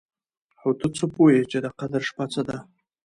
او 0.61 0.69
ته 0.79 0.87
څه 0.95 1.05
پوه 1.13 1.29
يې 1.35 1.43
چې 1.51 1.57
د 1.65 1.67
قدر 1.79 2.01
شپه 2.09 2.25
څه 2.33 2.41
ده؟ 2.47 2.57